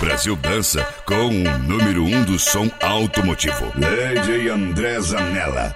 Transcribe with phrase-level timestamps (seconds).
[0.00, 5.74] Brasil dança com o número um do som automotivo, Lady André Zanella.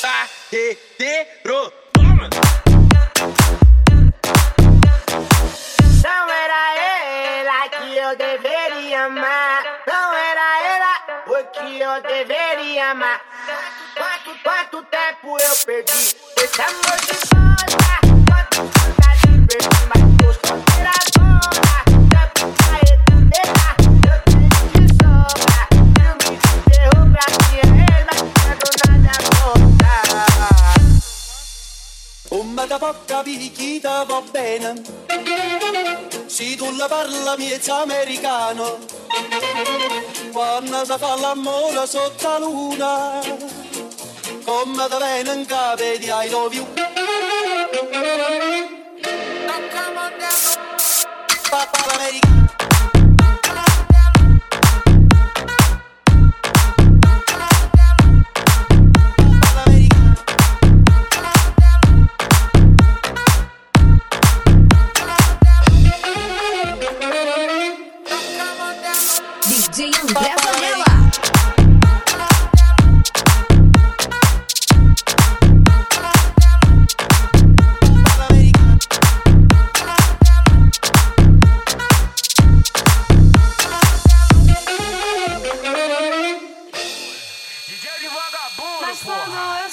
[0.00, 2.30] Carreteiro, toma!
[6.02, 9.62] Não era ela que eu deveria amar.
[9.86, 13.20] Não era ela o que eu deveria amar.
[15.26, 17.98] Tempo eu perdi esse amor de volta?
[18.28, 21.66] Quanto saudade perdi, mas tô solteira agora.
[22.14, 25.58] Tempo pra eternidade, eu tenho de sobra.
[25.96, 29.94] Filme de terror pra minha ex, mas quando nada volta.
[32.28, 34.70] Come da poca picchita va bene
[36.28, 38.78] Se tu la parla miezza americano
[40.32, 43.65] Quando si fa l'amore sotto la luna
[44.46, 46.64] Kom med veien en gave, I love you.
[51.50, 52.55] Papa America.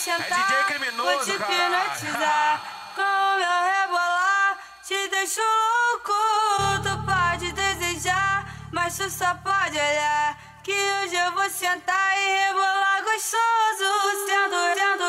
[0.03, 2.61] Sentar, DJ vou criminoso, te hipnotizar.
[2.93, 6.13] Com meu rebolar, te deixo louco.
[6.83, 10.37] Tu pode desejar, mas tu só pode olhar.
[10.61, 13.89] Que hoje eu vou sentar e rebolar gostoso.
[14.27, 15.02] Sendo, sendo, sendo,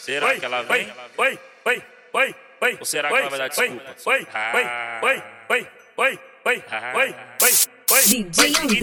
[0.00, 0.92] Será que ela vem?
[2.78, 3.94] Ou será que ela vai dar desculpa?
[8.06, 8.80] DJ André.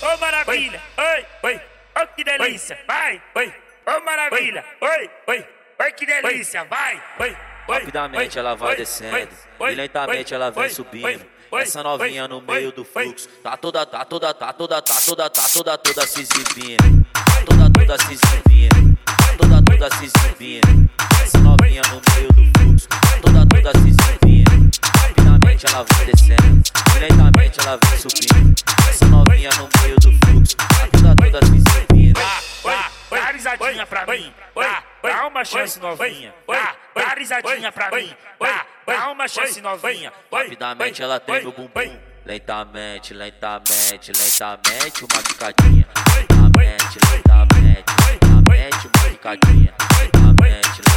[0.00, 0.80] Ô maravilha!
[0.96, 1.60] Oi, oi!
[2.00, 2.78] Ô que delícia!
[2.86, 3.20] Vai!
[3.34, 3.67] Oi!
[3.88, 4.62] Ô maravilha!
[4.82, 5.46] Oi, oi!
[5.80, 6.62] Oi que delícia!
[6.64, 7.02] Vai!
[7.20, 7.34] Oi!
[7.66, 11.24] Rapidamente ela vai descendo e lentamente ela vem subindo.
[11.52, 15.48] Essa novinha no meio do fluxo, tá toda, tá toda, tá toda, tá toda, tá
[15.48, 17.06] toda, toda se exibindo.
[17.14, 18.98] Tá toda, toda se exibindo.
[19.06, 20.90] Tá toda, toda se exibindo.
[21.22, 24.70] Essa novinha no meio do fluxo, tá toda, toda se exibindo.
[24.98, 26.62] Rapidamente ela vai descendo
[27.00, 28.54] lentamente ela vem subindo.
[28.88, 29.77] Essa novinha no meio
[34.08, 34.34] mim.
[34.54, 36.34] Dá, dá uma chance novinha.
[36.46, 38.14] Dá, dá risadinha pra mim.
[38.40, 40.12] Dá, dá uma chance novinha.
[40.32, 41.98] Rapidamente ela treme o bumbum.
[42.24, 45.88] Lentamente, lentamente, lentamente, uma picadinha.
[46.14, 49.74] Lentamente, lentamente, lentamente, uma picadinha.
[49.98, 50.87] Lentamente, lentamente,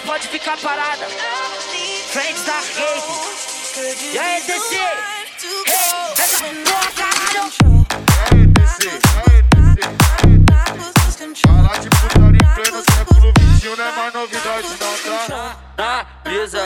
[0.00, 1.06] Pode ficar parada,
[2.10, 3.12] frente da rave.
[4.12, 4.74] E aí, DC?
[4.74, 4.88] Hey,
[6.18, 7.52] essa porra, caralho.
[8.32, 9.82] Aí, DC, aí, DC.
[11.46, 14.96] Falar de putaria em pleno século XXI não é mais novidade, não,
[15.28, 15.56] tá?
[15.76, 16.06] Na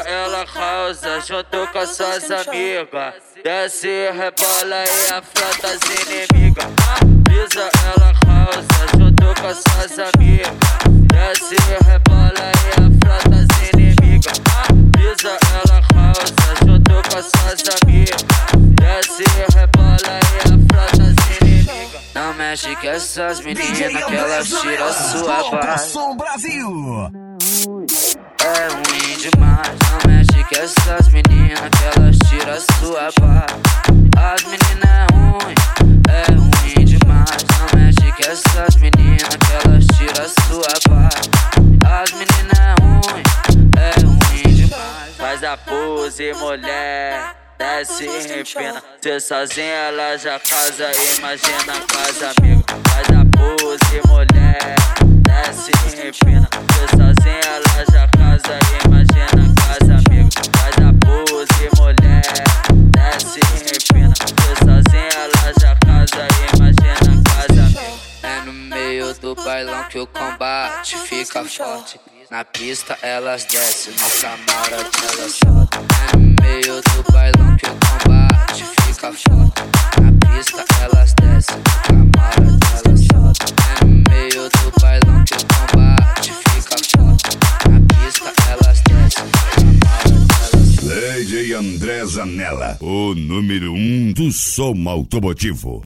[0.06, 3.14] ela causa, junto com suas amigas.
[3.42, 6.64] Desce, rebola e afronta as inimigas.
[6.64, 10.54] Na brisa ela causa, junto com suas amigas.
[11.10, 12.95] Desce, rebola e afronta
[17.16, 18.24] com suas amigas.
[18.74, 19.24] Desce
[19.54, 22.02] rebola e afronta as inimigas.
[22.14, 27.10] Não mexe com essas meninas que elas tiram sua Brasil.
[28.44, 33.46] É ruim demais, não mexe com essas meninas que elas tiram sua barra.
[34.18, 35.54] As meninas é ruim,
[36.08, 37.44] é ruim demais.
[37.58, 40.75] Não mexe com essas meninas que elas tiram sua barra.
[45.56, 47.36] Pose, mulher.
[47.58, 52.64] Desce e empina, cê sozinha ela já casa, imagina a casa amiga.
[52.90, 54.74] Faz a pose, mulher.
[55.24, 60.28] Desce e empina, cê sozinha ela já casa, imagina a casa amiga.
[60.58, 62.44] Faz a pose, mulher.
[62.92, 67.96] Desce e empina, cê sozinha ela já casa, imagina a casa amiga.
[68.22, 71.98] É no meio do bailão que o combate fica forte.
[72.28, 75.86] Na pista elas descem, no camarote elas soltam.
[76.12, 79.62] É no meio do bailão que o combate fica forte.
[80.02, 83.54] Na pista elas descem, no camarote elas soltam.
[83.70, 87.38] É no meio do bailão que o combate fica forte.
[87.70, 91.20] Na pista elas descem, no camarote elas soltam.
[91.20, 95.84] DJ André Zanella, o número um do som automotivo.